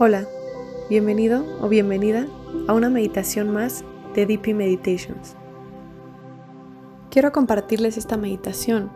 Hola, 0.00 0.28
bienvenido 0.88 1.44
o 1.60 1.68
bienvenida 1.68 2.28
a 2.68 2.72
una 2.72 2.88
meditación 2.88 3.50
más 3.50 3.84
de 4.14 4.26
DP 4.26 4.54
Meditations. 4.54 5.34
Quiero 7.10 7.32
compartirles 7.32 7.96
esta 7.96 8.16
meditación, 8.16 8.92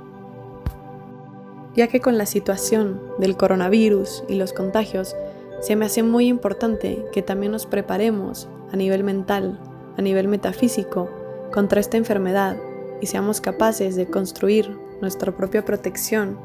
ya 1.75 1.89
que 1.89 2.01
con 2.01 2.19
la 2.19 2.27
situación 2.27 3.03
del 3.19 3.37
coronavirus 3.37 4.23
y 4.29 4.37
los 4.37 4.53
contagios, 4.53 5.17
se 5.61 5.75
me 5.75 5.87
hace 5.87 6.05
muy 6.05 6.29
importante 6.29 7.05
que 7.13 7.21
también 7.21 7.51
nos 7.51 7.67
preparemos 7.67 8.49
a 8.73 8.77
nivel 8.77 9.03
mental, 9.03 9.59
a 9.99 10.03
nivel 10.03 10.29
metafísico, 10.29 11.11
contra 11.53 11.81
esta 11.81 11.97
enfermedad 11.97 12.59
y 13.01 13.07
seamos 13.07 13.41
capaces 13.41 13.97
de 13.97 14.07
construir 14.07 14.79
nuestra 15.01 15.37
propia 15.37 15.65
protección 15.65 16.39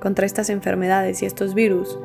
contra 0.00 0.26
estas 0.26 0.50
enfermedades 0.50 1.22
y 1.22 1.26
estos 1.26 1.54
virus 1.54 1.96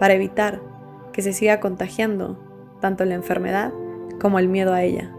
para 0.00 0.14
evitar 0.14 0.71
que 1.12 1.22
se 1.22 1.32
siga 1.32 1.60
contagiando 1.60 2.36
tanto 2.80 3.04
la 3.04 3.14
enfermedad 3.14 3.72
como 4.20 4.38
el 4.38 4.48
miedo 4.48 4.72
a 4.72 4.82
ella. 4.82 5.14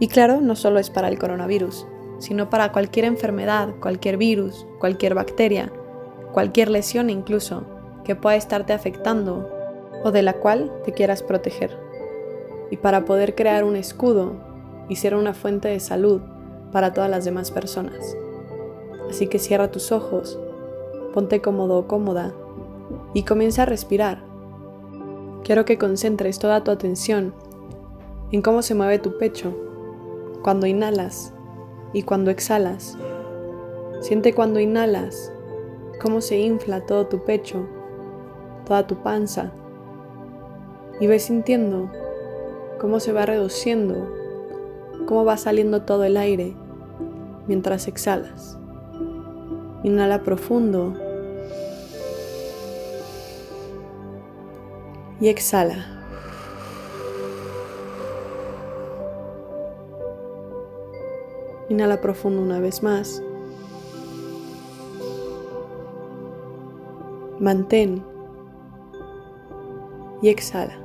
Y 0.00 0.08
claro, 0.08 0.40
no 0.40 0.56
solo 0.56 0.78
es 0.78 0.90
para 0.90 1.08
el 1.08 1.18
coronavirus, 1.18 1.86
sino 2.18 2.50
para 2.50 2.72
cualquier 2.72 3.04
enfermedad, 3.04 3.74
cualquier 3.80 4.16
virus, 4.16 4.66
cualquier 4.80 5.14
bacteria, 5.14 5.72
cualquier 6.32 6.70
lesión 6.70 7.10
incluso 7.10 7.64
que 8.04 8.16
pueda 8.16 8.36
estarte 8.36 8.72
afectando 8.72 9.48
o 10.02 10.10
de 10.10 10.22
la 10.22 10.34
cual 10.34 10.72
te 10.84 10.92
quieras 10.92 11.22
proteger. 11.22 11.78
Y 12.70 12.76
para 12.76 13.04
poder 13.04 13.34
crear 13.34 13.64
un 13.64 13.76
escudo 13.76 14.32
y 14.88 14.96
ser 14.96 15.14
una 15.14 15.32
fuente 15.32 15.68
de 15.68 15.80
salud 15.80 16.20
para 16.72 16.92
todas 16.92 17.10
las 17.10 17.24
demás 17.24 17.50
personas. 17.50 18.16
Así 19.08 19.28
que 19.28 19.38
cierra 19.38 19.70
tus 19.70 19.92
ojos, 19.92 20.38
ponte 21.12 21.40
cómodo 21.40 21.78
o 21.78 21.86
cómoda 21.86 22.32
y 23.14 23.22
comienza 23.22 23.62
a 23.62 23.66
respirar 23.66 24.23
Quiero 25.44 25.66
que 25.66 25.76
concentres 25.76 26.38
toda 26.38 26.64
tu 26.64 26.70
atención 26.70 27.34
en 28.32 28.40
cómo 28.40 28.62
se 28.62 28.74
mueve 28.74 28.98
tu 28.98 29.18
pecho 29.18 29.54
cuando 30.42 30.66
inhalas 30.66 31.34
y 31.92 32.02
cuando 32.02 32.30
exhalas. 32.30 32.96
Siente 34.00 34.32
cuando 34.32 34.58
inhalas 34.58 35.30
cómo 36.00 36.22
se 36.22 36.38
infla 36.38 36.86
todo 36.86 37.08
tu 37.08 37.24
pecho, 37.24 37.66
toda 38.64 38.86
tu 38.86 39.02
panza 39.02 39.52
y 40.98 41.08
ves 41.08 41.24
sintiendo 41.24 41.90
cómo 42.80 42.98
se 42.98 43.12
va 43.12 43.26
reduciendo, 43.26 44.08
cómo 45.04 45.26
va 45.26 45.36
saliendo 45.36 45.82
todo 45.82 46.04
el 46.04 46.16
aire 46.16 46.56
mientras 47.46 47.86
exhalas. 47.86 48.58
Inhala 49.82 50.22
profundo 50.22 50.94
y 55.20 55.28
exhala. 55.28 55.86
Inhala 61.68 62.00
profundo 62.00 62.42
una 62.42 62.60
vez 62.60 62.82
más. 62.82 63.22
Mantén 67.40 68.04
y 70.22 70.28
exhala. 70.28 70.78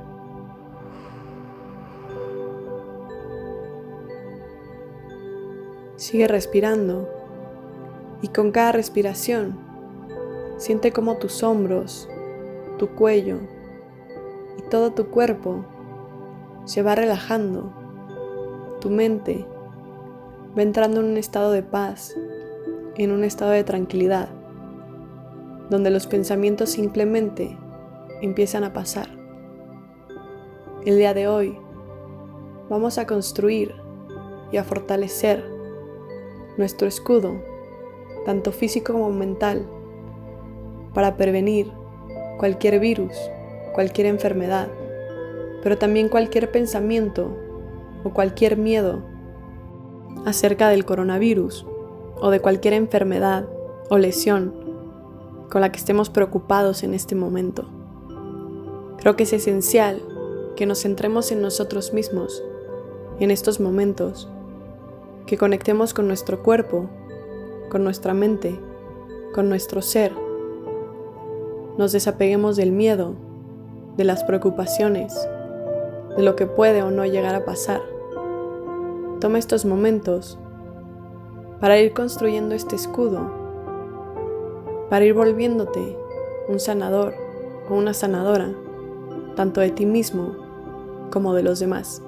Sigue 5.96 6.26
respirando 6.26 7.08
y 8.22 8.28
con 8.28 8.52
cada 8.52 8.72
respiración 8.72 9.58
siente 10.56 10.92
como 10.92 11.16
tus 11.16 11.42
hombros, 11.42 12.08
tu 12.78 12.88
cuello, 12.88 13.38
todo 14.70 14.92
tu 14.92 15.08
cuerpo 15.08 15.64
se 16.64 16.82
va 16.82 16.94
relajando, 16.94 17.72
tu 18.80 18.88
mente 18.88 19.44
va 20.56 20.62
entrando 20.62 21.00
en 21.00 21.06
un 21.06 21.16
estado 21.16 21.50
de 21.50 21.62
paz, 21.62 22.16
en 22.94 23.10
un 23.10 23.24
estado 23.24 23.50
de 23.50 23.64
tranquilidad, 23.64 24.28
donde 25.68 25.90
los 25.90 26.06
pensamientos 26.06 26.70
simplemente 26.70 27.58
empiezan 28.22 28.62
a 28.62 28.72
pasar. 28.72 29.08
El 30.84 30.96
día 30.96 31.14
de 31.14 31.26
hoy 31.26 31.58
vamos 32.70 32.96
a 32.98 33.06
construir 33.06 33.74
y 34.52 34.56
a 34.56 34.64
fortalecer 34.64 35.44
nuestro 36.56 36.86
escudo, 36.86 37.42
tanto 38.24 38.52
físico 38.52 38.92
como 38.92 39.10
mental, 39.10 39.66
para 40.94 41.16
prevenir 41.16 41.72
cualquier 42.38 42.78
virus 42.78 43.16
cualquier 43.80 44.08
enfermedad, 44.08 44.68
pero 45.62 45.78
también 45.78 46.10
cualquier 46.10 46.50
pensamiento 46.50 47.34
o 48.04 48.10
cualquier 48.10 48.58
miedo 48.58 49.00
acerca 50.26 50.68
del 50.68 50.84
coronavirus 50.84 51.64
o 52.20 52.28
de 52.28 52.40
cualquier 52.40 52.74
enfermedad 52.74 53.48
o 53.88 53.96
lesión 53.96 54.52
con 55.50 55.62
la 55.62 55.72
que 55.72 55.78
estemos 55.78 56.10
preocupados 56.10 56.82
en 56.82 56.92
este 56.92 57.14
momento. 57.14 57.70
Creo 58.98 59.16
que 59.16 59.22
es 59.22 59.32
esencial 59.32 60.02
que 60.56 60.66
nos 60.66 60.82
centremos 60.82 61.32
en 61.32 61.40
nosotros 61.40 61.94
mismos 61.94 62.44
en 63.18 63.30
estos 63.30 63.60
momentos, 63.60 64.28
que 65.24 65.38
conectemos 65.38 65.94
con 65.94 66.06
nuestro 66.06 66.42
cuerpo, 66.42 66.90
con 67.70 67.82
nuestra 67.82 68.12
mente, 68.12 68.60
con 69.32 69.48
nuestro 69.48 69.80
ser, 69.80 70.12
nos 71.78 71.92
desapeguemos 71.92 72.56
del 72.56 72.72
miedo 72.72 73.29
de 74.00 74.04
las 74.06 74.24
preocupaciones, 74.24 75.28
de 76.16 76.22
lo 76.22 76.34
que 76.34 76.46
puede 76.46 76.82
o 76.82 76.90
no 76.90 77.04
llegar 77.04 77.34
a 77.34 77.44
pasar. 77.44 77.82
Toma 79.20 79.38
estos 79.38 79.66
momentos 79.66 80.38
para 81.60 81.78
ir 81.78 81.92
construyendo 81.92 82.54
este 82.54 82.76
escudo, 82.76 83.30
para 84.88 85.04
ir 85.04 85.12
volviéndote 85.12 85.98
un 86.48 86.58
sanador 86.58 87.12
o 87.68 87.74
una 87.74 87.92
sanadora, 87.92 88.54
tanto 89.36 89.60
de 89.60 89.68
ti 89.68 89.84
mismo 89.84 90.34
como 91.10 91.34
de 91.34 91.42
los 91.42 91.60
demás. 91.60 92.02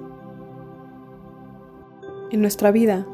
En 2.30 2.40
nuestra 2.40 2.70
vida 2.70 3.06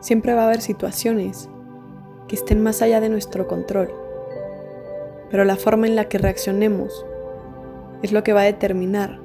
siempre 0.00 0.34
va 0.34 0.42
a 0.42 0.46
haber 0.48 0.60
situaciones 0.60 1.48
que 2.28 2.36
estén 2.36 2.62
más 2.62 2.82
allá 2.82 3.00
de 3.00 3.08
nuestro 3.08 3.48
control, 3.48 3.88
pero 5.30 5.46
la 5.46 5.56
forma 5.56 5.86
en 5.86 5.96
la 5.96 6.10
que 6.10 6.18
reaccionemos 6.18 7.06
es 8.02 8.12
lo 8.12 8.22
que 8.22 8.32
va 8.32 8.42
a 8.42 8.44
determinar 8.44 9.20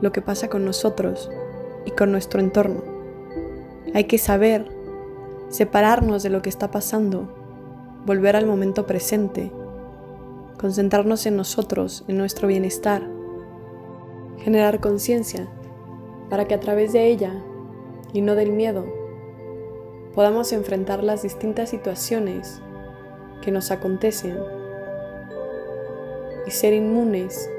lo 0.00 0.12
que 0.12 0.22
pasa 0.22 0.48
con 0.48 0.64
nosotros 0.64 1.30
y 1.84 1.90
con 1.90 2.10
nuestro 2.10 2.40
entorno. 2.40 2.82
Hay 3.94 4.04
que 4.04 4.18
saber 4.18 4.66
separarnos 5.48 6.22
de 6.22 6.30
lo 6.30 6.42
que 6.42 6.48
está 6.48 6.70
pasando, 6.70 7.28
volver 8.06 8.36
al 8.36 8.46
momento 8.46 8.86
presente, 8.86 9.52
concentrarnos 10.58 11.26
en 11.26 11.36
nosotros, 11.36 12.04
en 12.08 12.16
nuestro 12.16 12.48
bienestar, 12.48 13.02
generar 14.38 14.80
conciencia 14.80 15.48
para 16.28 16.46
que 16.46 16.54
a 16.54 16.60
través 16.60 16.92
de 16.92 17.06
ella 17.08 17.34
y 18.12 18.22
no 18.22 18.34
del 18.34 18.52
miedo 18.52 18.86
podamos 20.14 20.52
enfrentar 20.52 21.04
las 21.04 21.22
distintas 21.22 21.70
situaciones 21.70 22.60
que 23.42 23.50
nos 23.50 23.70
acontecen 23.70 24.38
y 26.46 26.50
ser 26.50 26.72
inmunes 26.72 27.50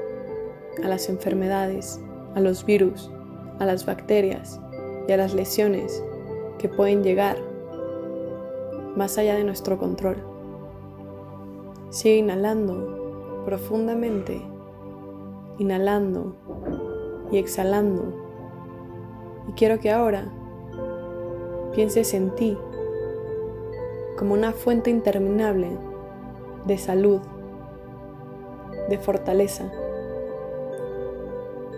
a 0.82 0.88
las 0.88 1.08
enfermedades, 1.08 2.00
a 2.34 2.40
los 2.40 2.64
virus, 2.64 3.10
a 3.58 3.66
las 3.66 3.84
bacterias 3.86 4.60
y 5.08 5.12
a 5.12 5.16
las 5.16 5.34
lesiones 5.34 6.02
que 6.58 6.68
pueden 6.68 7.02
llegar 7.02 7.36
más 8.96 9.18
allá 9.18 9.34
de 9.34 9.44
nuestro 9.44 9.78
control. 9.78 10.16
Sigue 11.90 12.16
inhalando 12.16 13.42
profundamente, 13.44 14.40
inhalando 15.58 16.36
y 17.30 17.38
exhalando. 17.38 18.14
Y 19.48 19.52
quiero 19.52 19.78
que 19.80 19.90
ahora 19.90 20.32
pienses 21.74 22.14
en 22.14 22.34
ti 22.34 22.56
como 24.16 24.34
una 24.34 24.52
fuente 24.52 24.90
interminable 24.90 25.76
de 26.66 26.78
salud, 26.78 27.20
de 28.88 28.98
fortaleza 28.98 29.70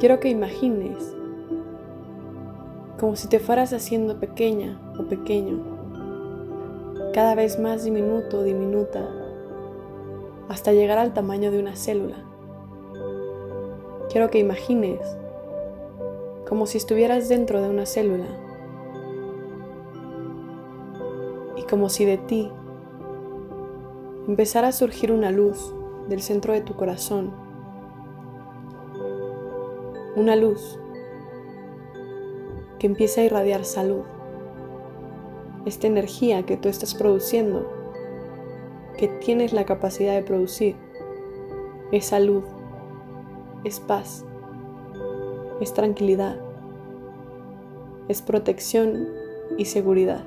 Quiero 0.04 0.20
que 0.20 0.28
imagines 0.28 1.16
como 3.00 3.16
si 3.16 3.26
te 3.26 3.40
fueras 3.40 3.72
haciendo 3.72 4.20
pequeña 4.20 4.78
o 5.00 5.04
pequeño, 5.04 5.64
cada 7.14 7.34
vez 7.34 7.58
más 7.58 7.84
diminuto 7.84 8.40
o 8.40 8.42
diminuta, 8.42 9.08
hasta 10.50 10.74
llegar 10.74 10.98
al 10.98 11.14
tamaño 11.14 11.50
de 11.50 11.58
una 11.58 11.74
célula. 11.74 12.16
Quiero 14.10 14.28
que 14.28 14.40
imagines 14.40 15.00
como 16.46 16.66
si 16.66 16.76
estuvieras 16.76 17.30
dentro 17.30 17.62
de 17.62 17.70
una 17.70 17.86
célula 17.86 18.26
y 21.56 21.62
como 21.62 21.88
si 21.88 22.04
de 22.04 22.18
ti 22.18 22.52
empezara 24.28 24.68
a 24.68 24.72
surgir 24.72 25.12
una 25.12 25.30
luz 25.30 25.74
del 26.10 26.20
centro 26.20 26.52
de 26.52 26.60
tu 26.60 26.76
corazón 26.76 27.43
una 30.16 30.36
luz 30.36 30.78
que 32.78 32.86
empieza 32.86 33.20
a 33.20 33.24
irradiar 33.24 33.64
salud. 33.64 34.04
Esta 35.66 35.86
energía 35.86 36.44
que 36.44 36.56
tú 36.56 36.68
estás 36.68 36.94
produciendo, 36.94 37.66
que 38.96 39.08
tienes 39.08 39.52
la 39.52 39.64
capacidad 39.64 40.14
de 40.14 40.22
producir, 40.22 40.76
es 41.90 42.06
salud, 42.06 42.44
es 43.64 43.80
paz, 43.80 44.24
es 45.60 45.72
tranquilidad, 45.72 46.38
es 48.08 48.22
protección 48.22 49.08
y 49.56 49.64
seguridad. 49.64 50.24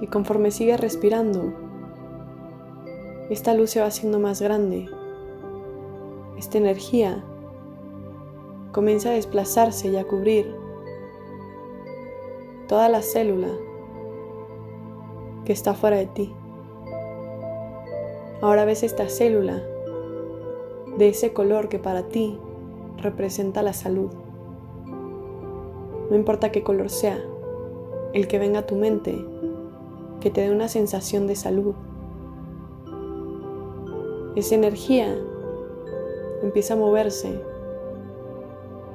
Y 0.00 0.06
conforme 0.08 0.50
sigues 0.50 0.78
respirando, 0.78 1.54
esta 3.30 3.54
luz 3.54 3.70
se 3.70 3.80
va 3.80 3.86
haciendo 3.86 4.20
más 4.20 4.40
grande. 4.40 4.88
Esta 6.36 6.58
energía 6.58 7.24
comienza 8.76 9.08
a 9.08 9.14
desplazarse 9.14 9.88
y 9.88 9.96
a 9.96 10.06
cubrir 10.06 10.54
toda 12.68 12.90
la 12.90 13.00
célula 13.00 13.48
que 15.46 15.54
está 15.54 15.72
fuera 15.72 15.96
de 15.96 16.04
ti. 16.04 16.34
Ahora 18.42 18.66
ves 18.66 18.82
esta 18.82 19.08
célula 19.08 19.62
de 20.98 21.08
ese 21.08 21.32
color 21.32 21.70
que 21.70 21.78
para 21.78 22.02
ti 22.02 22.38
representa 22.98 23.62
la 23.62 23.72
salud. 23.72 24.10
No 26.10 26.14
importa 26.14 26.52
qué 26.52 26.62
color 26.62 26.90
sea, 26.90 27.18
el 28.12 28.28
que 28.28 28.38
venga 28.38 28.58
a 28.58 28.66
tu 28.66 28.76
mente, 28.76 29.24
que 30.20 30.28
te 30.28 30.42
dé 30.42 30.50
una 30.50 30.68
sensación 30.68 31.26
de 31.26 31.36
salud. 31.36 31.74
Esa 34.34 34.54
energía 34.54 35.16
empieza 36.42 36.74
a 36.74 36.76
moverse, 36.76 37.40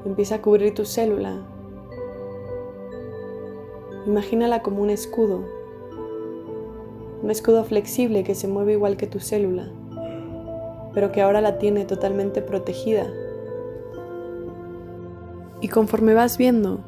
empieza 0.05 0.35
a 0.35 0.41
cubrir 0.41 0.73
tu 0.73 0.85
célula. 0.85 1.45
Imagínala 4.05 4.61
como 4.61 4.81
un 4.81 4.89
escudo, 4.89 5.43
un 7.21 7.29
escudo 7.29 7.63
flexible 7.63 8.23
que 8.23 8.35
se 8.35 8.47
mueve 8.47 8.73
igual 8.73 8.97
que 8.97 9.07
tu 9.07 9.19
célula 9.19 9.71
pero 10.93 11.11
que 11.11 11.21
ahora 11.21 11.41
la 11.41 11.57
tiene 11.57 11.85
totalmente 11.85 12.41
protegida. 12.41 13.07
Y 15.61 15.67
conforme 15.69 16.13
vas 16.13 16.37
viendo 16.37 16.79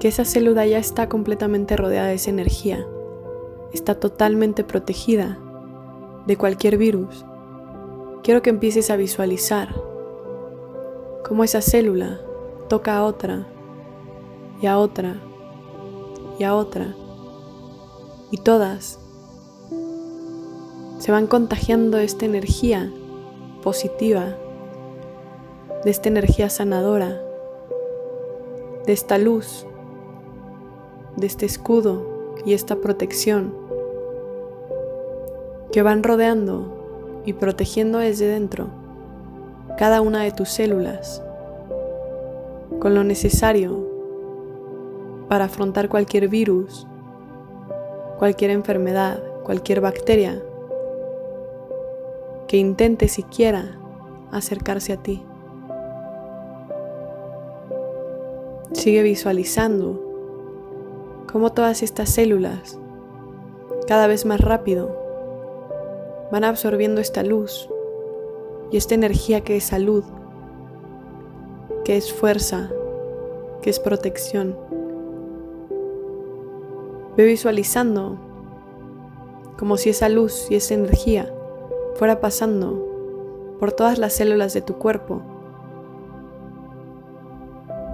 que 0.00 0.08
esa 0.08 0.24
célula 0.24 0.66
ya 0.66 0.78
está 0.78 1.08
completamente 1.08 1.76
rodeada 1.76 2.08
de 2.08 2.14
esa 2.14 2.30
energía, 2.30 2.86
está 3.72 3.94
totalmente 3.94 4.64
protegida 4.64 5.38
de 6.26 6.36
cualquier 6.36 6.78
virus, 6.78 7.24
quiero 8.22 8.42
que 8.42 8.50
empieces 8.50 8.90
a 8.90 8.96
visualizar 8.96 9.74
cómo 11.26 11.44
esa 11.44 11.60
célula 11.60 12.20
toca 12.68 12.96
a 12.96 13.04
otra 13.04 13.46
y 14.60 14.66
a 14.66 14.78
otra 14.78 15.16
y 16.38 16.44
a 16.44 16.54
otra 16.54 16.94
y 18.30 18.38
todas 18.38 18.98
se 20.98 21.12
van 21.12 21.26
contagiando 21.26 21.98
esta 21.98 22.26
energía 22.26 22.92
positiva, 23.62 24.36
de 25.84 25.90
esta 25.90 26.08
energía 26.08 26.50
sanadora, 26.50 27.22
de 28.84 28.92
esta 28.92 29.16
luz, 29.16 29.64
de 31.16 31.26
este 31.26 31.46
escudo 31.46 32.34
y 32.44 32.52
esta 32.52 32.76
protección 32.76 33.54
que 35.72 35.82
van 35.82 36.02
rodeando 36.02 37.22
y 37.24 37.34
protegiendo 37.34 37.98
desde 37.98 38.26
dentro 38.26 38.68
cada 39.78 40.00
una 40.00 40.24
de 40.24 40.32
tus 40.32 40.48
células 40.48 41.22
con 42.80 42.96
lo 42.96 43.04
necesario 43.04 43.86
para 45.28 45.44
afrontar 45.44 45.88
cualquier 45.88 46.26
virus, 46.28 46.84
cualquier 48.18 48.50
enfermedad, 48.50 49.22
cualquier 49.44 49.80
bacteria 49.80 50.42
que 52.48 52.56
intente 52.56 53.06
siquiera 53.06 53.78
acercarse 54.32 54.94
a 54.94 54.96
ti. 54.96 55.24
Sigue 58.72 59.02
visualizando 59.02 60.02
cómo 61.30 61.52
todas 61.52 61.84
estas 61.84 62.10
células, 62.10 62.80
cada 63.86 64.08
vez 64.08 64.26
más 64.26 64.40
rápido, 64.40 64.90
van 66.32 66.42
absorbiendo 66.42 67.00
esta 67.00 67.22
luz 67.22 67.70
y 68.70 68.76
esta 68.76 68.94
energía 68.94 69.42
que 69.42 69.56
es 69.56 69.64
salud, 69.64 70.04
que 71.84 71.96
es 71.96 72.12
fuerza, 72.12 72.70
que 73.62 73.70
es 73.70 73.80
protección. 73.80 74.56
Ve 77.16 77.24
visualizando 77.24 78.18
como 79.58 79.76
si 79.76 79.90
esa 79.90 80.08
luz 80.08 80.50
y 80.50 80.54
esa 80.54 80.74
energía 80.74 81.32
fuera 81.96 82.20
pasando 82.20 82.86
por 83.58 83.72
todas 83.72 83.98
las 83.98 84.12
células 84.12 84.54
de 84.54 84.62
tu 84.62 84.74
cuerpo, 84.74 85.22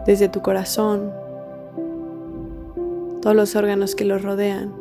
desde 0.06 0.28
tu 0.28 0.42
corazón, 0.42 1.10
todos 3.22 3.34
los 3.34 3.56
órganos 3.56 3.94
que 3.94 4.04
los 4.04 4.22
rodean. 4.22 4.74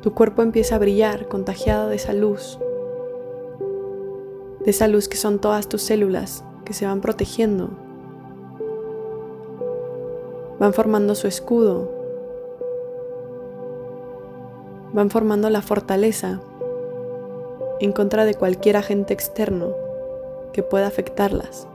Tu 0.00 0.14
cuerpo 0.14 0.40
empieza 0.40 0.76
a 0.76 0.78
brillar 0.78 1.28
contagiado 1.28 1.88
de 1.88 1.96
esa 1.96 2.14
luz, 2.14 2.58
de 4.68 4.72
esa 4.72 4.86
luz 4.86 5.08
que 5.08 5.16
son 5.16 5.38
todas 5.38 5.66
tus 5.66 5.80
células 5.80 6.44
que 6.66 6.74
se 6.74 6.84
van 6.84 7.00
protegiendo, 7.00 7.70
van 10.60 10.74
formando 10.74 11.14
su 11.14 11.26
escudo, 11.26 11.90
van 14.92 15.08
formando 15.08 15.48
la 15.48 15.62
fortaleza 15.62 16.42
en 17.80 17.92
contra 17.92 18.26
de 18.26 18.34
cualquier 18.34 18.76
agente 18.76 19.14
externo 19.14 19.72
que 20.52 20.62
pueda 20.62 20.86
afectarlas. 20.86 21.66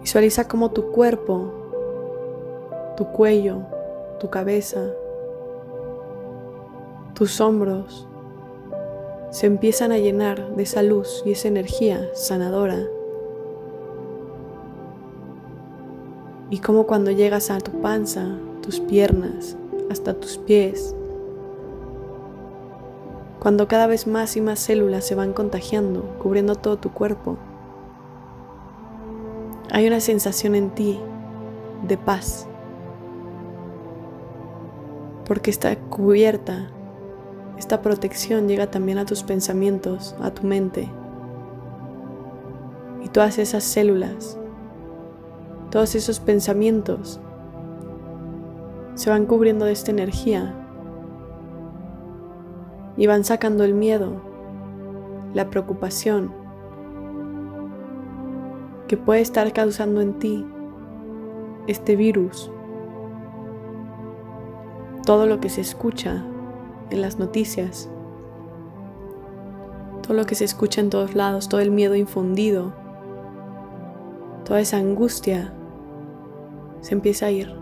Visualiza 0.00 0.48
cómo 0.48 0.70
tu 0.70 0.92
cuerpo, 0.92 1.52
tu 2.96 3.04
cuello, 3.12 3.58
tu 4.18 4.30
cabeza, 4.30 4.86
tus 7.12 7.38
hombros 7.38 8.08
se 9.30 9.46
empiezan 9.46 9.92
a 9.92 9.98
llenar 9.98 10.56
de 10.56 10.62
esa 10.64 10.82
luz 10.82 11.22
y 11.24 11.32
esa 11.32 11.48
energía 11.48 12.08
sanadora. 12.14 12.80
Y 16.50 16.58
como 16.58 16.86
cuando 16.86 17.12
llegas 17.12 17.50
a 17.50 17.58
tu 17.58 17.80
panza, 17.80 18.26
tus 18.60 18.80
piernas, 18.80 19.56
hasta 19.88 20.14
tus 20.14 20.36
pies, 20.36 20.96
cuando 23.38 23.68
cada 23.68 23.86
vez 23.86 24.06
más 24.06 24.36
y 24.36 24.40
más 24.40 24.58
células 24.58 25.04
se 25.04 25.14
van 25.14 25.32
contagiando, 25.32 26.02
cubriendo 26.22 26.56
todo 26.56 26.76
tu 26.76 26.90
cuerpo. 26.90 27.38
Hay 29.70 29.86
una 29.86 30.00
sensación 30.00 30.56
en 30.56 30.70
ti 30.70 31.00
de 31.86 31.96
paz, 31.96 32.48
porque 35.24 35.50
está 35.50 35.74
cubierta, 35.76 36.68
esta 37.60 37.82
protección 37.82 38.48
llega 38.48 38.70
también 38.70 38.96
a 38.96 39.04
tus 39.04 39.22
pensamientos, 39.22 40.16
a 40.22 40.30
tu 40.30 40.46
mente. 40.46 40.88
Y 43.04 43.08
todas 43.10 43.38
esas 43.38 43.64
células, 43.64 44.38
todos 45.70 45.94
esos 45.94 46.20
pensamientos 46.20 47.20
se 48.94 49.10
van 49.10 49.26
cubriendo 49.26 49.66
de 49.66 49.72
esta 49.72 49.90
energía 49.90 50.54
y 52.96 53.06
van 53.06 53.24
sacando 53.24 53.62
el 53.64 53.74
miedo, 53.74 54.22
la 55.34 55.50
preocupación 55.50 56.32
que 58.88 58.96
puede 58.96 59.20
estar 59.20 59.52
causando 59.52 60.00
en 60.00 60.18
ti 60.18 60.46
este 61.66 61.94
virus. 61.94 62.50
Todo 65.04 65.26
lo 65.26 65.40
que 65.40 65.50
se 65.50 65.60
escucha 65.60 66.24
en 66.90 67.02
las 67.02 67.18
noticias, 67.18 67.88
todo 70.02 70.14
lo 70.14 70.26
que 70.26 70.34
se 70.34 70.44
escucha 70.44 70.80
en 70.80 70.90
todos 70.90 71.14
lados, 71.14 71.48
todo 71.48 71.60
el 71.60 71.70
miedo 71.70 71.94
infundido, 71.94 72.72
toda 74.44 74.60
esa 74.60 74.78
angustia 74.78 75.52
se 76.80 76.94
empieza 76.94 77.26
a 77.26 77.30
ir. 77.30 77.54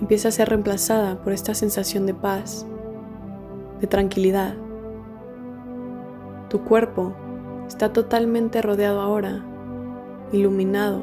Empieza 0.00 0.28
a 0.28 0.32
ser 0.32 0.48
reemplazada 0.48 1.22
por 1.22 1.32
esta 1.32 1.54
sensación 1.54 2.06
de 2.06 2.14
paz, 2.14 2.66
de 3.80 3.86
tranquilidad. 3.86 4.54
Tu 6.48 6.62
cuerpo 6.62 7.14
está 7.66 7.92
totalmente 7.92 8.62
rodeado 8.62 9.00
ahora, 9.00 9.44
iluminado. 10.32 11.02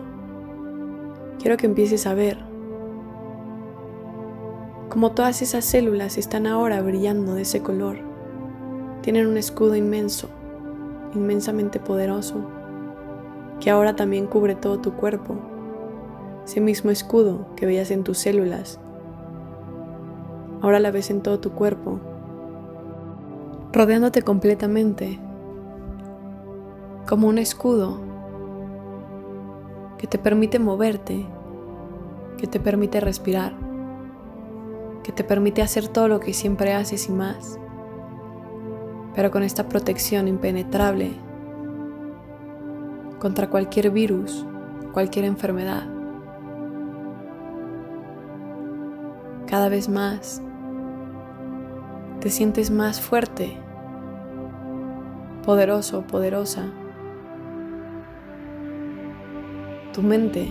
Quiero 1.40 1.58
que 1.58 1.66
empieces 1.66 2.08
a 2.08 2.14
ver 2.14 2.45
cómo 4.96 5.12
todas 5.12 5.42
esas 5.42 5.66
células 5.66 6.18
están 6.18 6.48
ahora 6.48 6.82
brillando 6.82 7.34
de 7.34 7.42
ese 7.42 7.62
color. 7.62 7.98
Tienen 9.02 9.28
un 9.28 9.36
escudo 9.36 9.76
inmenso 9.76 10.30
inmensamente 11.14 11.82
poderoso 11.82 12.46
que 13.60 13.70
ahora 13.70 13.98
también 13.98 14.26
cubre 14.26 14.56
todo 14.56 14.80
tu 14.80 14.94
cuerpo, 14.94 15.36
ese 16.46 16.62
mismo 16.62 16.92
escudo 16.92 17.46
que 17.58 17.66
veías 17.66 17.92
en 17.92 18.06
tus 18.06 18.20
células, 18.20 18.80
ahora 20.62 20.80
la 20.80 20.92
ves 20.92 21.10
en 21.10 21.20
todo 21.20 21.42
tu 21.42 21.52
cuerpo, 21.52 22.00
rodeándote 23.74 24.22
completamente, 24.22 25.20
como 27.06 27.28
un 27.28 27.38
escudo 27.38 28.00
que 29.98 30.08
te 30.08 30.18
permite 30.18 30.58
moverte, 30.58 31.26
que 32.38 32.48
te 32.48 32.62
permite 32.62 33.02
respirar, 33.02 33.65
que 35.06 35.12
te 35.12 35.24
permite 35.24 35.62
hacer 35.62 35.88
todo 35.88 36.08
lo 36.08 36.20
que 36.20 36.34
siempre 36.34 36.74
haces 36.74 37.10
y 37.10 37.12
más, 37.12 37.60
pero 39.14 39.30
con 39.30 39.44
esta 39.44 39.70
protección 39.70 40.28
impenetrable 40.28 41.12
contra 43.20 43.52
cualquier 43.52 43.92
virus, 43.92 44.48
cualquier 44.94 45.26
enfermedad. 45.26 45.88
Cada 49.46 49.70
vez 49.70 49.90
más 49.90 50.42
te 52.20 52.32
sientes 52.32 52.72
más 52.72 53.00
fuerte, 53.00 53.60
poderoso, 55.46 56.02
poderosa. 56.02 56.64
Tu 59.94 60.02
mente, 60.02 60.48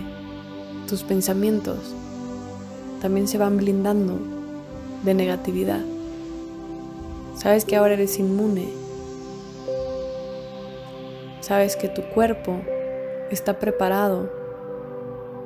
tus 0.87 1.03
pensamientos 1.03 1.93
también 3.01 3.27
se 3.27 3.37
van 3.37 3.57
blindando 3.57 4.34
de 5.03 5.13
negatividad. 5.13 5.81
Sabes 7.35 7.65
que 7.65 7.75
ahora 7.75 7.93
eres 7.93 8.17
inmune. 8.19 8.69
Sabes 11.41 11.75
que 11.75 11.89
tu 11.89 12.01
cuerpo 12.01 12.59
está 13.29 13.59
preparado 13.59 14.31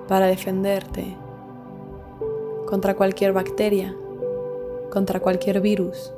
para 0.08 0.28
defenderte 0.28 1.18
contra 2.68 2.96
cualquier 2.96 3.34
bacteria, 3.34 3.96
contra 4.92 5.20
cualquier 5.20 5.62
virus, 5.62 6.14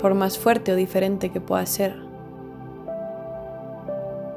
por 0.00 0.14
más 0.14 0.38
fuerte 0.38 0.72
o 0.72 0.76
diferente 0.76 1.30
que 1.30 1.40
pueda 1.40 1.64
ser. 1.66 1.94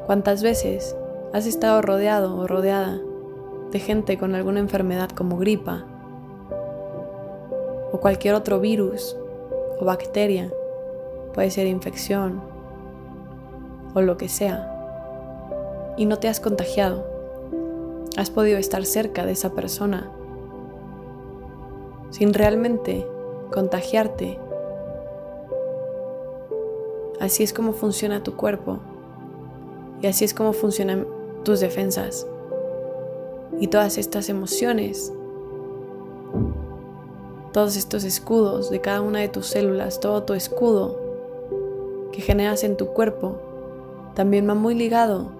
¿Cuántas 0.05 0.43
veces 0.43 0.95
has 1.33 1.45
estado 1.45 1.81
rodeado 1.81 2.35
o 2.37 2.47
rodeada 2.47 2.99
de 3.71 3.79
gente 3.79 4.17
con 4.17 4.35
alguna 4.35 4.59
enfermedad 4.59 5.09
como 5.09 5.37
gripa 5.37 5.85
o 7.91 7.99
cualquier 7.99 8.35
otro 8.35 8.59
virus 8.59 9.17
o 9.79 9.85
bacteria, 9.85 10.51
puede 11.33 11.51
ser 11.51 11.67
infección 11.67 12.41
o 13.93 14.01
lo 14.01 14.17
que 14.17 14.29
sea, 14.29 15.93
y 15.97 16.05
no 16.05 16.17
te 16.17 16.27
has 16.27 16.39
contagiado. 16.39 17.05
Has 18.17 18.29
podido 18.29 18.57
estar 18.57 18.85
cerca 18.85 19.25
de 19.25 19.31
esa 19.31 19.53
persona 19.53 20.11
sin 22.09 22.33
realmente 22.33 23.07
contagiarte. 23.51 24.39
Así 27.19 27.43
es 27.43 27.53
como 27.53 27.73
funciona 27.73 28.23
tu 28.23 28.35
cuerpo 28.35 28.79
y 30.01 30.07
así 30.07 30.25
es 30.25 30.33
como 30.33 30.53
funcionan 30.53 31.05
tus 31.43 31.59
defensas 31.59 32.27
y 33.59 33.67
todas 33.67 33.97
estas 33.97 34.29
emociones, 34.29 35.13
todos 37.51 37.77
estos 37.77 38.03
escudos 38.03 38.69
de 38.69 38.81
cada 38.81 39.01
una 39.01 39.19
de 39.19 39.29
tus 39.29 39.47
células, 39.47 39.99
todo 39.99 40.23
tu 40.23 40.33
escudo 40.33 40.99
que 42.11 42.21
generas 42.21 42.63
en 42.63 42.77
tu 42.77 42.87
cuerpo, 42.87 43.39
también 44.15 44.47
va 44.47 44.53
muy 44.53 44.75
ligado 44.75 45.31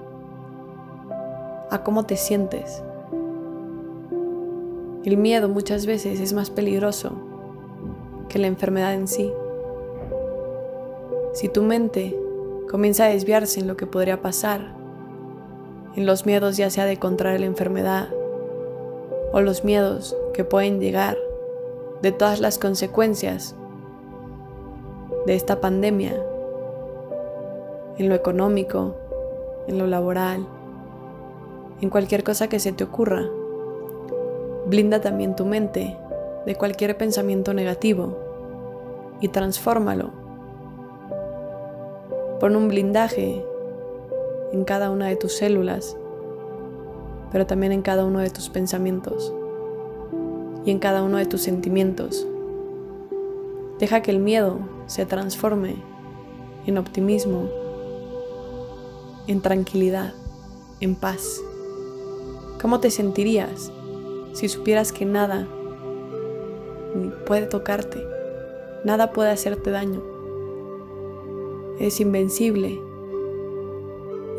a 1.70 1.84
cómo 1.84 2.06
te 2.06 2.18
sientes. 2.18 2.82
El 5.06 5.18
miedo 5.18 5.50
muchas 5.50 5.86
veces 5.86 6.20
es 6.20 6.34
más 6.34 6.50
peligroso 6.50 7.12
que 8.28 8.40
la 8.40 8.48
enfermedad 8.48 8.94
en 8.94 9.08
sí. 9.08 9.32
Si 11.34 11.48
tu 11.48 11.62
mente 11.62 12.18
comienza 12.70 13.06
a 13.06 13.10
desviarse 13.10 13.60
en 13.60 13.68
lo 13.68 13.78
que 13.78 13.88
podría 13.88 14.22
pasar, 14.22 14.76
en 15.96 16.06
los 16.06 16.26
miedos 16.26 16.58
ya 16.58 16.70
sea 16.70 16.86
de 16.86 16.98
contraer 16.98 17.40
la 17.40 17.46
enfermedad 17.46 18.10
o 19.32 19.42
los 19.42 19.64
miedos 19.64 20.16
que 20.34 20.44
pueden 20.44 20.80
llegar 20.80 21.18
de 22.02 22.12
todas 22.12 22.40
las 22.40 22.58
consecuencias 22.58 23.56
de 25.26 25.36
esta 25.36 25.60
pandemia 25.60 26.14
en 27.98 28.08
lo 28.08 28.16
económico, 28.16 28.96
en 29.68 29.78
lo 29.78 29.88
laboral, 29.88 30.48
en 31.82 31.90
cualquier 31.90 32.24
cosa 32.24 32.48
que 32.48 32.60
se 32.60 32.72
te 32.72 32.86
ocurra. 32.86 33.26
Blinda 34.68 35.02
también 35.02 35.36
tu 35.36 35.46
mente 35.46 35.98
de 36.46 36.56
cualquier 36.56 36.96
pensamiento 36.98 37.54
negativo 37.54 38.18
y 39.20 39.28
transfórmalo. 39.28 40.12
Pon 42.40 42.56
un 42.56 42.70
blindaje 42.70 43.46
en 44.54 44.64
cada 44.64 44.90
una 44.90 45.08
de 45.08 45.18
tus 45.18 45.34
células, 45.34 45.98
pero 47.32 47.46
también 47.46 47.74
en 47.74 47.82
cada 47.82 48.06
uno 48.06 48.20
de 48.20 48.30
tus 48.30 48.50
pensamientos 48.50 49.34
en 50.72 50.80
cada 50.80 51.04
uno 51.04 51.18
de 51.18 51.26
tus 51.26 51.42
sentimientos. 51.42 52.28
Deja 53.80 54.02
que 54.02 54.12
el 54.12 54.20
miedo 54.20 54.60
se 54.88 55.06
transforme 55.06 55.76
en 56.66 56.78
optimismo, 56.78 57.50
en 59.28 59.42
tranquilidad, 59.42 60.14
en 60.80 60.96
paz. 60.96 61.42
¿Cómo 62.62 62.80
te 62.80 62.92
sentirías 62.92 63.72
si 64.34 64.50
supieras 64.50 64.92
que 64.92 65.06
nada 65.06 65.48
puede 67.26 67.46
tocarte, 67.46 68.06
nada 68.84 69.12
puede 69.12 69.32
hacerte 69.32 69.72
daño? 69.72 70.02
Es 71.80 72.02
invencible 72.02 72.80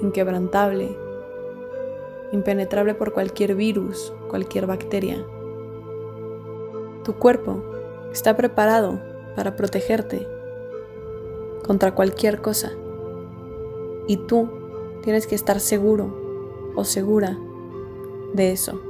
inquebrantable, 0.02 0.96
impenetrable 2.32 2.94
por 2.94 3.12
cualquier 3.12 3.54
virus, 3.54 4.12
cualquier 4.28 4.66
bacteria. 4.66 5.24
Tu 7.04 7.14
cuerpo 7.14 7.62
está 8.12 8.36
preparado 8.36 9.00
para 9.36 9.56
protegerte 9.56 10.26
contra 11.66 11.94
cualquier 11.94 12.40
cosa 12.40 12.72
y 14.06 14.16
tú 14.16 14.48
tienes 15.02 15.26
que 15.26 15.34
estar 15.34 15.60
seguro 15.60 16.72
o 16.74 16.84
segura 16.84 17.38
de 18.34 18.52
eso. 18.52 18.80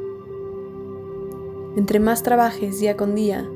Entre 1.77 2.01
más 2.01 2.23
trabajes 2.23 2.81
día 2.81 2.97
con 2.97 3.15
día 3.15 3.49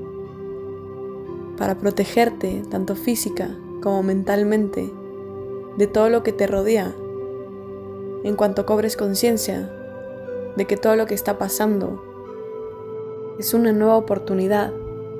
para 1.57 1.77
protegerte 1.79 2.63
tanto 2.71 2.97
física 2.97 3.57
como 3.83 4.03
mentalmente 4.03 4.93
de 5.77 5.87
todo 5.87 6.09
lo 6.09 6.23
que 6.23 6.33
te 6.33 6.47
rodea, 6.47 6.95
en 8.23 8.37
cuanto 8.37 8.67
cobres 8.67 8.97
conciencia 8.97 9.71
de 10.57 10.67
que 10.67 10.77
todo 10.77 10.97
lo 10.97 11.07
que 11.07 11.15
está 11.15 11.39
pasando 11.39 12.14
es 13.39 13.55
una 13.55 13.73
nueva 13.73 13.97
oportunidad 13.97 14.73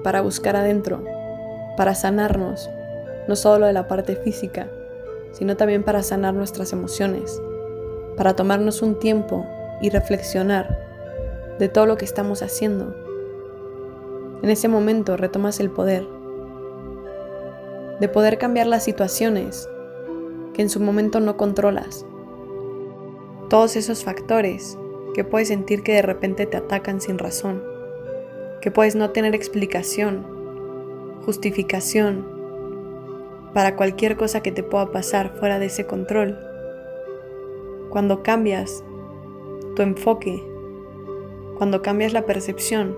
para 0.03 0.21
buscar 0.21 0.57
adentro, 0.57 1.05
para 1.77 1.95
sanarnos, 1.95 2.71
no 3.29 3.37
solo 3.37 3.67
de 3.67 3.73
la 3.73 3.89
parte 3.89 4.17
física, 4.17 4.69
sino 5.33 5.57
también 5.57 5.83
para 5.83 6.03
sanar 6.03 6.35
nuestras 6.35 6.73
emociones, 6.73 7.41
para 8.17 8.37
tomarnos 8.37 8.83
un 8.83 8.99
tiempo 8.99 9.47
y 9.81 9.91
reflexionar 9.91 10.79
de 11.59 11.69
todo 11.69 11.87
lo 11.87 11.97
que 11.97 12.05
estamos 12.05 12.43
haciendo. 12.43 12.95
En 14.43 14.51
ese 14.51 14.69
momento 14.69 15.17
retomas 15.17 15.61
el 15.61 15.71
poder, 15.71 16.07
de 18.01 18.09
poder 18.09 18.39
cambiar 18.39 18.67
las 18.67 18.85
situaciones 18.85 19.69
que 20.53 20.63
en 20.63 20.69
su 20.69 20.81
momento 20.81 21.21
no 21.21 21.37
controlas 21.37 22.05
todos 23.49 23.77
esos 23.77 24.05
factores 24.05 24.79
que 25.15 25.23
puedes 25.23 25.49
sentir 25.49 25.83
que 25.83 25.93
de 25.93 26.03
repente 26.03 26.47
te 26.47 26.57
atacan 26.57 27.01
sin 27.01 27.19
razón, 27.19 27.63
que 28.65 28.71
puedes 28.71 28.97
no 28.97 29.11
tener 29.11 29.35
explicación, 29.35 30.25
justificación 31.27 32.27
para 33.53 33.77
cualquier 33.77 34.17
cosa 34.17 34.43
que 34.43 34.53
te 34.53 34.63
pueda 34.63 34.91
pasar 34.91 35.37
fuera 35.39 35.59
de 35.59 35.67
ese 35.67 35.85
control. 35.85 36.39
Cuando 37.91 38.23
cambias 38.23 38.83
tu 39.77 39.83
enfoque, 39.83 40.43
cuando 41.59 41.83
cambias 41.83 42.15
la 42.15 42.25
percepción, 42.25 42.97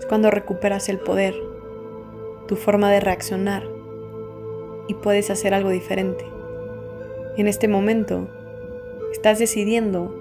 es 0.00 0.06
cuando 0.06 0.28
recuperas 0.28 0.88
el 0.88 0.98
poder, 0.98 1.36
tu 2.48 2.56
forma 2.56 2.90
de 2.90 2.98
reaccionar 2.98 3.62
y 4.88 4.94
puedes 4.94 5.30
hacer 5.30 5.54
algo 5.54 5.70
diferente. 5.70 6.26
En 7.36 7.46
este 7.46 7.68
momento, 7.68 8.26
Estás 9.12 9.38
decidiendo 9.38 10.14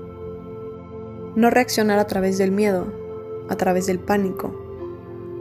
no 1.35 1.49
reaccionar 1.49 1.99
a 1.99 2.07
través 2.07 2.37
del 2.37 2.51
miedo, 2.51 3.06
a 3.49 3.55
través 3.55 3.87
del 3.87 3.99
pánico, 3.99 4.51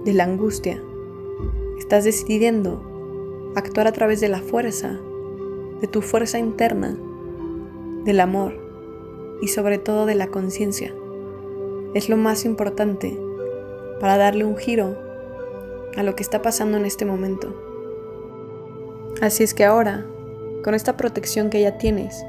de 0.04 0.14
la 0.14 0.24
angustia. 0.24 0.82
Estás 1.78 2.04
decidiendo 2.04 3.52
actuar 3.54 3.86
a 3.86 3.92
través 3.92 4.20
de 4.20 4.28
la 4.28 4.40
fuerza, 4.40 5.00
de 5.80 5.86
tu 5.86 6.02
fuerza 6.02 6.38
interna, 6.38 6.96
del 8.04 8.20
amor 8.20 8.54
y 9.42 9.48
sobre 9.48 9.78
todo 9.78 10.06
de 10.06 10.14
la 10.14 10.28
conciencia. 10.28 10.94
Es 11.94 12.08
lo 12.08 12.16
más 12.16 12.44
importante 12.44 13.18
para 14.00 14.16
darle 14.16 14.44
un 14.44 14.56
giro 14.56 14.96
a 15.96 16.02
lo 16.02 16.14
que 16.14 16.22
está 16.22 16.42
pasando 16.42 16.76
en 16.76 16.84
este 16.84 17.04
momento. 17.04 17.54
Así 19.20 19.42
es 19.42 19.54
que 19.54 19.64
ahora, 19.64 20.06
con 20.62 20.74
esta 20.74 20.96
protección 20.96 21.48
que 21.48 21.62
ya 21.62 21.78
tienes, 21.78 22.22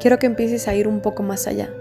quiero 0.00 0.18
que 0.18 0.26
empieces 0.26 0.68
a 0.68 0.74
ir 0.74 0.86
un 0.86 1.00
poco 1.00 1.22
más 1.22 1.46
allá. 1.46 1.74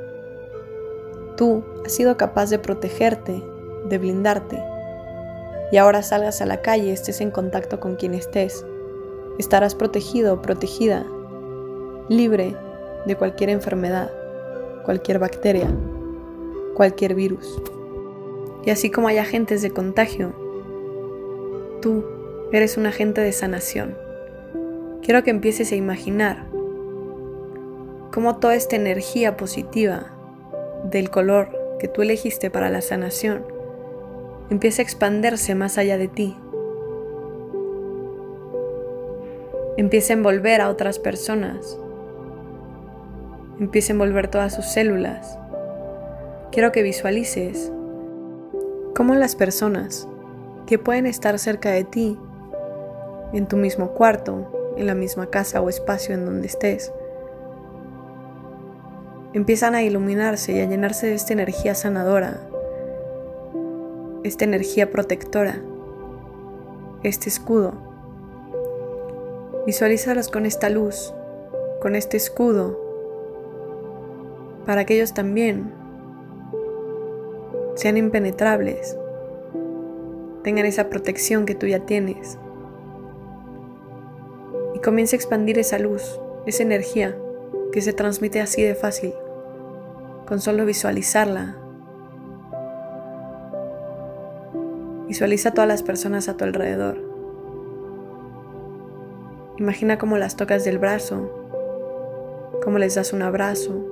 Tú 1.41 1.63
has 1.83 1.91
sido 1.91 2.17
capaz 2.17 2.51
de 2.51 2.59
protegerte, 2.59 3.43
de 3.89 3.97
blindarte, 3.97 4.61
y 5.71 5.77
ahora 5.77 6.03
salgas 6.03 6.39
a 6.39 6.45
la 6.45 6.61
calle, 6.61 6.93
estés 6.93 7.19
en 7.19 7.31
contacto 7.31 7.79
con 7.79 7.95
quien 7.95 8.13
estés, 8.13 8.63
estarás 9.39 9.73
protegido 9.73 10.43
protegida, 10.43 11.03
libre 12.09 12.55
de 13.07 13.15
cualquier 13.15 13.49
enfermedad, 13.49 14.11
cualquier 14.85 15.17
bacteria, 15.17 15.67
cualquier 16.75 17.15
virus. 17.15 17.59
Y 18.63 18.69
así 18.69 18.91
como 18.91 19.07
hay 19.07 19.17
agentes 19.17 19.63
de 19.63 19.71
contagio, 19.71 20.33
tú 21.81 22.05
eres 22.51 22.77
un 22.77 22.85
agente 22.85 23.19
de 23.19 23.31
sanación. 23.31 23.97
Quiero 25.01 25.23
que 25.23 25.31
empieces 25.31 25.71
a 25.71 25.75
imaginar 25.75 26.45
cómo 28.13 28.37
toda 28.37 28.53
esta 28.53 28.75
energía 28.75 29.37
positiva 29.37 30.20
del 30.83 31.09
color 31.09 31.49
que 31.79 31.87
tú 31.87 32.01
elegiste 32.01 32.49
para 32.49 32.69
la 32.69 32.81
sanación 32.81 33.43
empieza 34.51 34.81
a 34.81 34.83
expandirse 34.83 35.55
más 35.55 35.77
allá 35.77 35.97
de 35.97 36.09
ti. 36.09 36.37
Empieza 39.77 40.13
a 40.13 40.17
envolver 40.17 40.59
a 40.59 40.69
otras 40.69 40.99
personas. 40.99 41.77
Empieza 43.59 43.93
a 43.93 43.95
envolver 43.95 44.27
todas 44.27 44.53
sus 44.53 44.65
células. 44.65 45.39
Quiero 46.51 46.73
que 46.73 46.83
visualices 46.83 47.71
cómo 48.93 49.15
las 49.15 49.37
personas 49.37 50.05
que 50.67 50.77
pueden 50.77 51.07
estar 51.07 51.39
cerca 51.39 51.71
de 51.71 51.85
ti, 51.85 52.19
en 53.31 53.47
tu 53.47 53.55
mismo 53.55 53.93
cuarto, 53.93 54.73
en 54.75 54.85
la 54.85 54.95
misma 54.95 55.27
casa 55.29 55.61
o 55.61 55.69
espacio 55.69 56.13
en 56.13 56.25
donde 56.25 56.47
estés, 56.47 56.91
empiezan 59.33 59.75
a 59.75 59.83
iluminarse 59.83 60.53
y 60.53 60.59
a 60.59 60.65
llenarse 60.65 61.07
de 61.07 61.13
esta 61.13 61.33
energía 61.33 61.73
sanadora, 61.73 62.41
esta 64.23 64.43
energía 64.43 64.91
protectora, 64.91 65.61
este 67.03 67.29
escudo. 67.29 67.73
Visualízalos 69.65 70.27
con 70.27 70.45
esta 70.45 70.69
luz, 70.69 71.13
con 71.81 71.95
este 71.95 72.17
escudo, 72.17 72.77
para 74.65 74.85
que 74.85 74.95
ellos 74.95 75.13
también 75.13 75.71
sean 77.75 77.97
impenetrables, 77.97 78.97
tengan 80.43 80.65
esa 80.65 80.89
protección 80.89 81.45
que 81.45 81.55
tú 81.55 81.67
ya 81.67 81.85
tienes. 81.85 82.37
Y 84.75 84.79
comience 84.79 85.15
a 85.15 85.17
expandir 85.17 85.57
esa 85.57 85.79
luz, 85.79 86.19
esa 86.45 86.63
energía 86.63 87.15
que 87.71 87.81
se 87.81 87.93
transmite 87.93 88.41
así 88.41 88.61
de 88.61 88.75
fácil, 88.75 89.13
con 90.27 90.39
solo 90.39 90.65
visualizarla. 90.65 91.55
Visualiza 95.07 95.49
a 95.49 95.53
todas 95.53 95.67
las 95.67 95.83
personas 95.83 96.29
a 96.29 96.37
tu 96.37 96.43
alrededor. 96.43 96.97
Imagina 99.57 99.97
cómo 99.97 100.17
las 100.17 100.35
tocas 100.35 100.63
del 100.63 100.79
brazo, 100.79 101.29
cómo 102.63 102.77
les 102.77 102.95
das 102.95 103.13
un 103.13 103.21
abrazo, 103.21 103.85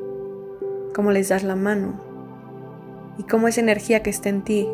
cómo 0.95 1.11
les 1.11 1.29
das 1.29 1.43
la 1.43 1.55
mano 1.55 2.01
y 3.17 3.23
cómo 3.23 3.47
esa 3.47 3.61
energía 3.61 4.01
que 4.01 4.09
está 4.09 4.29
en 4.29 4.43
ti, 4.43 4.67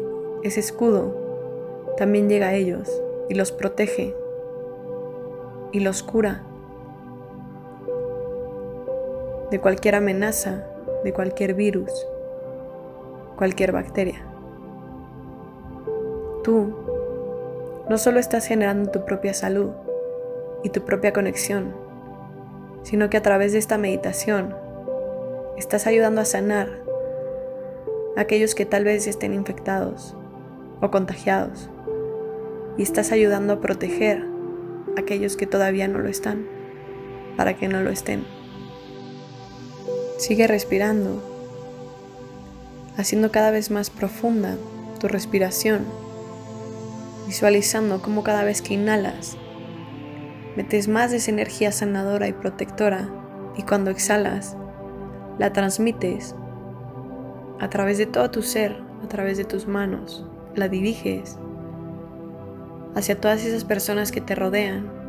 ese 0.43 0.59
escudo, 0.59 1.93
también 1.97 2.29
llega 2.29 2.47
a 2.47 2.53
ellos 2.53 2.89
y 3.29 3.35
los 3.35 3.51
protege 3.51 4.15
y 5.71 5.79
los 5.79 6.03
cura 6.03 6.43
de 9.55 9.61
cualquier 9.61 9.95
amenaza, 9.95 10.65
de 11.05 11.13
cualquier 11.13 11.53
virus, 11.53 11.89
cualquier 13.37 13.71
bacteria. 13.71 14.21
Tú 16.43 16.75
no 17.87 17.97
solo 17.97 18.19
estás 18.19 18.47
generando 18.47 18.91
tu 18.91 19.05
propia 19.05 19.33
salud 19.33 19.69
y 20.61 20.71
tu 20.71 20.81
propia 20.81 21.13
conexión, 21.13 21.73
sino 22.83 23.09
que 23.09 23.15
a 23.15 23.21
través 23.21 23.53
de 23.53 23.59
esta 23.59 23.77
meditación 23.77 24.53
estás 25.55 25.87
ayudando 25.87 26.19
a 26.19 26.25
sanar 26.25 26.67
a 28.17 28.19
aquellos 28.19 28.55
que 28.55 28.65
tal 28.65 28.83
vez 28.83 29.07
estén 29.07 29.33
infectados 29.33 30.17
o 30.81 30.91
contagiados 30.91 31.69
y 32.75 32.83
estás 32.83 33.13
ayudando 33.13 33.53
a 33.53 33.61
proteger 33.61 34.21
a 34.97 34.99
aquellos 34.99 35.37
que 35.37 35.47
todavía 35.47 35.87
no 35.87 35.99
lo 35.99 36.09
están 36.09 36.45
para 37.37 37.53
que 37.53 37.69
no 37.69 37.79
lo 37.79 37.89
estén. 37.89 38.34
Sigue 40.17 40.47
respirando, 40.47 41.21
haciendo 42.97 43.31
cada 43.31 43.51
vez 43.51 43.69
más 43.69 43.89
profunda 43.89 44.55
tu 44.99 45.09
respiración, 45.09 45.83
visualizando 47.27 48.01
cómo 48.01 48.23
cada 48.23 48.45
vez 48.45 48.61
que 48.61 48.75
inhalas, 48.75 49.37
metes 50.55 50.87
más 50.87 51.11
de 51.11 51.17
esa 51.17 51.31
energía 51.31 51.73
sanadora 51.73 52.29
y 52.29 52.33
protectora 52.33 53.09
y 53.57 53.63
cuando 53.63 53.91
exhalas, 53.91 54.55
la 55.37 55.51
transmites 55.51 56.33
a 57.59 57.69
través 57.69 57.97
de 57.97 58.05
todo 58.05 58.31
tu 58.31 58.41
ser, 58.41 58.81
a 59.03 59.07
través 59.09 59.37
de 59.37 59.43
tus 59.43 59.67
manos, 59.67 60.25
la 60.55 60.69
diriges 60.69 61.37
hacia 62.95 63.19
todas 63.19 63.43
esas 63.43 63.65
personas 63.65 64.13
que 64.13 64.21
te 64.21 64.33
rodean 64.33 65.04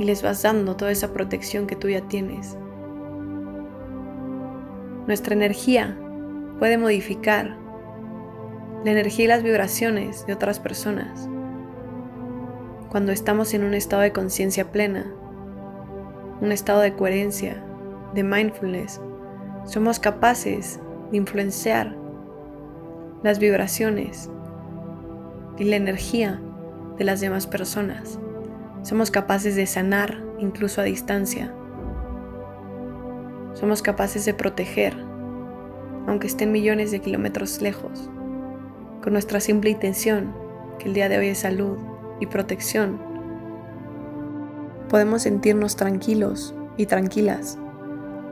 y 0.00 0.04
les 0.04 0.22
vas 0.22 0.42
dando 0.42 0.76
toda 0.76 0.90
esa 0.90 1.12
protección 1.12 1.66
que 1.66 1.76
tú 1.76 1.90
ya 1.90 2.00
tienes. 2.00 2.56
Nuestra 5.06 5.34
energía 5.34 5.94
puede 6.58 6.78
modificar 6.78 7.58
la 8.82 8.92
energía 8.92 9.26
y 9.26 9.28
las 9.28 9.42
vibraciones 9.42 10.24
de 10.24 10.32
otras 10.32 10.58
personas. 10.58 11.28
Cuando 12.88 13.12
estamos 13.12 13.52
en 13.52 13.62
un 13.62 13.74
estado 13.74 14.00
de 14.00 14.12
conciencia 14.12 14.72
plena, 14.72 15.12
un 16.40 16.50
estado 16.50 16.80
de 16.80 16.94
coherencia, 16.94 17.62
de 18.14 18.24
mindfulness, 18.24 19.02
somos 19.66 20.00
capaces 20.00 20.80
de 21.10 21.18
influenciar 21.18 21.94
las 23.22 23.38
vibraciones 23.38 24.30
y 25.58 25.64
la 25.64 25.76
energía 25.76 26.40
de 26.96 27.04
las 27.04 27.20
demás 27.20 27.46
personas. 27.46 28.18
Somos 28.82 29.10
capaces 29.10 29.56
de 29.56 29.66
sanar 29.66 30.22
incluso 30.38 30.80
a 30.80 30.84
distancia. 30.84 31.52
Somos 33.52 33.82
capaces 33.82 34.24
de 34.24 34.32
proteger, 34.32 34.96
aunque 36.06 36.26
estén 36.26 36.50
millones 36.50 36.90
de 36.90 37.00
kilómetros 37.00 37.60
lejos, 37.60 38.08
con 39.02 39.12
nuestra 39.12 39.40
simple 39.40 39.68
intención, 39.68 40.32
que 40.78 40.88
el 40.88 40.94
día 40.94 41.10
de 41.10 41.18
hoy 41.18 41.28
es 41.28 41.40
salud 41.40 41.76
y 42.20 42.26
protección. 42.26 42.98
Podemos 44.88 45.22
sentirnos 45.22 45.76
tranquilos 45.76 46.54
y 46.78 46.86
tranquilas 46.86 47.58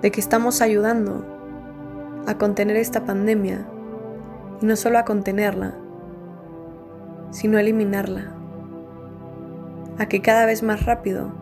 de 0.00 0.10
que 0.10 0.20
estamos 0.20 0.62
ayudando 0.62 1.26
a 2.26 2.38
contener 2.38 2.76
esta 2.76 3.04
pandemia 3.04 3.68
y 4.62 4.66
no 4.66 4.76
solo 4.76 4.98
a 4.98 5.04
contenerla, 5.04 5.74
sino 7.32 7.58
a 7.58 7.60
eliminarla 7.60 8.37
a 9.98 10.06
que 10.06 10.22
cada 10.22 10.46
vez 10.46 10.62
más 10.62 10.86
rápido 10.86 11.32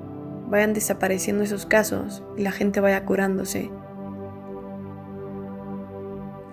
vayan 0.49 0.73
desapareciendo 0.73 1.42
esos 1.45 1.66
casos 1.66 2.25
y 2.37 2.42
la 2.42 2.53
gente 2.53 2.81
vaya 2.81 3.05
curándose, 3.05 3.71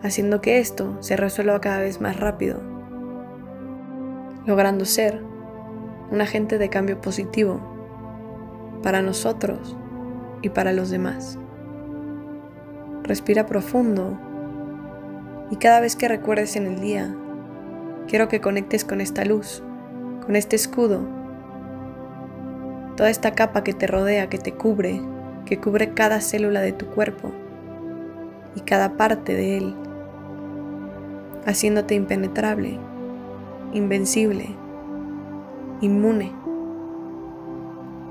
haciendo 0.01 0.41
que 0.41 0.59
esto 0.59 1.01
se 1.01 1.15
resuelva 1.15 1.61
cada 1.61 1.79
vez 1.79 2.01
más 2.01 2.19
rápido, 2.19 2.59
logrando 4.45 4.83
ser 4.85 5.23
un 6.11 6.19
agente 6.19 6.57
de 6.57 6.69
cambio 6.69 6.99
positivo 6.99 7.61
para 8.83 9.01
nosotros 9.01 9.77
y 10.41 10.49
para 10.49 10.73
los 10.73 10.89
demás. 10.89 11.39
Respira 13.03 13.45
profundo 13.45 14.19
y 15.51 15.55
cada 15.55 15.79
vez 15.79 15.95
que 15.95 16.09
recuerdes 16.09 16.57
en 16.57 16.67
el 16.67 16.81
día, 16.81 17.15
quiero 18.07 18.27
que 18.27 18.41
conectes 18.41 18.83
con 18.83 18.99
esta 18.99 19.23
luz, 19.23 19.63
con 20.25 20.35
este 20.35 20.57
escudo 20.57 21.22
toda 22.95 23.09
esta 23.09 23.31
capa 23.31 23.63
que 23.63 23.73
te 23.73 23.87
rodea, 23.87 24.29
que 24.29 24.37
te 24.37 24.53
cubre, 24.53 25.01
que 25.45 25.59
cubre 25.59 25.93
cada 25.93 26.21
célula 26.21 26.61
de 26.61 26.73
tu 26.73 26.87
cuerpo 26.87 27.31
y 28.55 28.61
cada 28.61 28.97
parte 28.97 29.33
de 29.33 29.57
él, 29.57 29.75
haciéndote 31.45 31.95
impenetrable, 31.95 32.77
invencible, 33.73 34.55
inmune. 35.81 36.31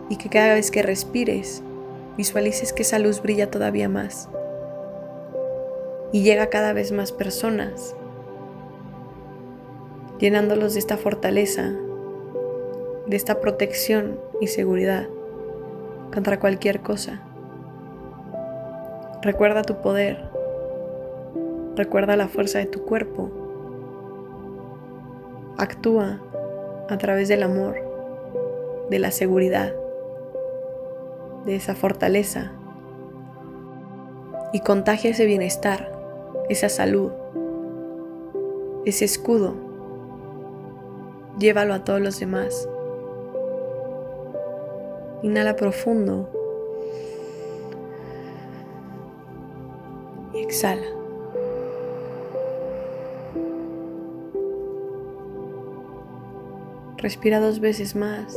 Y 0.08 0.16
que 0.16 0.28
cada 0.28 0.54
vez 0.54 0.70
que 0.70 0.82
respires, 0.82 1.62
visualices 2.16 2.72
que 2.72 2.82
esa 2.82 2.98
luz 2.98 3.22
brilla 3.22 3.50
todavía 3.50 3.88
más. 3.88 4.28
Y 6.12 6.22
llega 6.22 6.44
a 6.44 6.50
cada 6.50 6.74
vez 6.74 6.92
más 6.92 7.12
personas, 7.12 7.94
llenándolos 10.18 10.74
de 10.74 10.80
esta 10.80 10.98
fortaleza, 10.98 11.72
de 13.12 13.16
esta 13.16 13.40
protección 13.40 14.18
y 14.40 14.46
seguridad 14.46 15.06
contra 16.14 16.40
cualquier 16.40 16.80
cosa. 16.80 17.20
Recuerda 19.20 19.60
tu 19.60 19.82
poder, 19.82 20.30
recuerda 21.76 22.16
la 22.16 22.28
fuerza 22.28 22.58
de 22.58 22.64
tu 22.64 22.86
cuerpo, 22.86 23.30
actúa 25.58 26.22
a 26.88 26.96
través 26.96 27.28
del 27.28 27.42
amor, 27.42 27.76
de 28.88 28.98
la 28.98 29.10
seguridad, 29.10 29.74
de 31.44 31.56
esa 31.56 31.74
fortaleza 31.74 32.52
y 34.54 34.60
contagia 34.60 35.10
ese 35.10 35.26
bienestar, 35.26 35.92
esa 36.48 36.70
salud, 36.70 37.12
ese 38.86 39.04
escudo. 39.04 39.54
Llévalo 41.38 41.74
a 41.74 41.84
todos 41.84 42.00
los 42.00 42.18
demás. 42.18 42.70
Inhala 45.22 45.54
profundo 45.54 46.28
y 50.34 50.38
exhala. 50.38 50.82
Respira 56.96 57.38
dos 57.38 57.60
veces 57.60 57.94
más, 57.94 58.36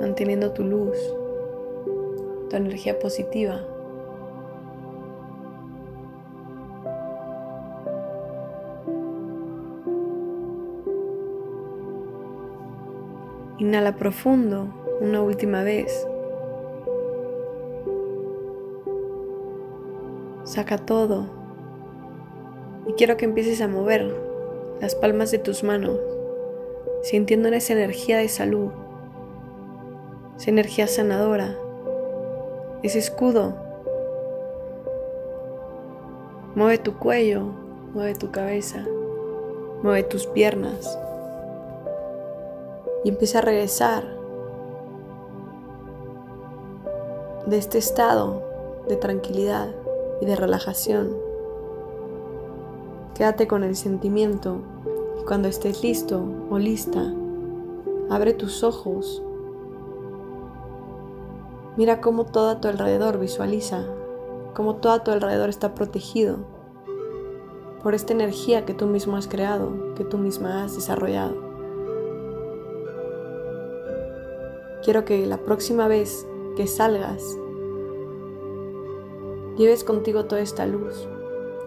manteniendo 0.00 0.52
tu 0.52 0.62
luz, 0.62 0.96
tu 2.50 2.56
energía 2.56 2.98
positiva. 3.00 3.60
Inhala 13.58 13.96
profundo 13.96 14.83
una 15.04 15.22
última 15.22 15.62
vez. 15.62 16.06
Saca 20.44 20.78
todo. 20.78 21.26
Y 22.86 22.92
quiero 22.94 23.16
que 23.16 23.24
empieces 23.24 23.60
a 23.60 23.68
mover 23.68 24.14
las 24.80 24.94
palmas 24.94 25.30
de 25.30 25.38
tus 25.38 25.62
manos, 25.62 25.98
sintiendo 27.02 27.48
en 27.48 27.54
esa 27.54 27.72
energía 27.72 28.18
de 28.18 28.28
salud, 28.28 28.70
esa 30.36 30.50
energía 30.50 30.86
sanadora, 30.86 31.56
ese 32.82 32.98
escudo. 32.98 33.54
Mueve 36.54 36.78
tu 36.78 36.98
cuello, 36.98 37.42
mueve 37.94 38.14
tu 38.14 38.30
cabeza, 38.30 38.84
mueve 39.82 40.02
tus 40.02 40.26
piernas 40.26 40.98
y 43.04 43.10
empieza 43.10 43.38
a 43.38 43.42
regresar 43.42 44.23
de 47.46 47.58
este 47.58 47.78
estado 47.78 48.42
de 48.88 48.96
tranquilidad 48.96 49.68
y 50.20 50.26
de 50.26 50.36
relajación. 50.36 51.16
Quédate 53.14 53.46
con 53.46 53.64
el 53.64 53.76
sentimiento 53.76 54.58
y 55.20 55.24
cuando 55.24 55.48
estés 55.48 55.82
listo 55.82 56.22
o 56.50 56.58
lista, 56.58 57.12
abre 58.10 58.32
tus 58.32 58.64
ojos. 58.64 59.22
Mira 61.76 62.00
cómo 62.00 62.24
todo 62.24 62.50
a 62.50 62.60
tu 62.60 62.68
alrededor 62.68 63.18
visualiza, 63.18 63.84
cómo 64.54 64.76
todo 64.76 64.92
a 64.92 65.04
tu 65.04 65.10
alrededor 65.10 65.48
está 65.50 65.74
protegido 65.74 66.38
por 67.82 67.94
esta 67.94 68.14
energía 68.14 68.64
que 68.64 68.72
tú 68.72 68.86
mismo 68.86 69.16
has 69.16 69.28
creado, 69.28 69.94
que 69.94 70.04
tú 70.04 70.16
misma 70.16 70.64
has 70.64 70.74
desarrollado. 70.74 71.34
Quiero 74.82 75.04
que 75.04 75.26
la 75.26 75.38
próxima 75.38 75.86
vez 75.88 76.26
que 76.56 76.66
salgas, 76.66 77.38
lleves 79.56 79.84
contigo 79.84 80.24
toda 80.24 80.40
esta 80.40 80.66
luz 80.66 81.08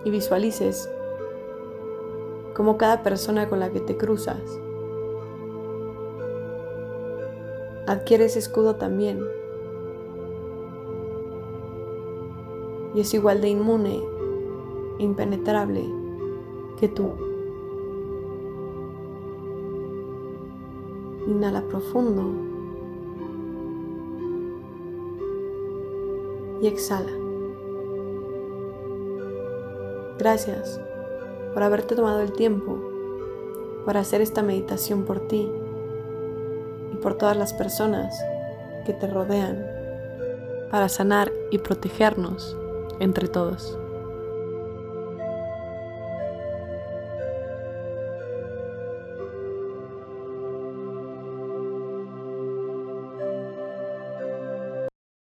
y 0.06 0.10
visualices 0.10 0.90
como 2.56 2.78
cada 2.78 3.04
persona 3.04 3.50
con 3.50 3.60
la 3.60 3.72
que 3.72 3.80
te 3.80 3.98
cruzas 3.98 4.60
adquiere 7.88 8.26
ese 8.26 8.40
escudo 8.40 8.76
también 8.76 9.24
y 12.94 13.02
es 13.02 13.14
igual 13.14 13.42
de 13.42 13.50
inmune 13.50 14.04
impenetrable 15.00 15.86
que 16.80 16.88
tú. 16.88 17.12
Inhala 21.28 21.62
profundo. 21.68 22.57
Y 26.62 26.68
exhala. 26.68 27.12
Gracias 30.18 30.80
por 31.54 31.64
haberte 31.64 31.96
tomado 31.96 32.22
el 32.22 32.34
tiempo 32.34 32.78
para 33.86 34.00
hacer 34.02 34.22
esta 34.22 34.42
meditación 34.42 35.04
por 35.04 35.28
ti 35.28 35.52
y 36.92 36.96
por 36.98 37.16
todas 37.16 37.38
las 37.38 37.54
personas 37.54 38.20
que 38.86 38.94
te 38.94 39.08
rodean 39.08 39.66
para 40.72 40.90
sanar 40.90 41.32
y 41.52 41.60
protegernos 41.60 42.58
entre 43.00 43.28
todos. 43.28 43.77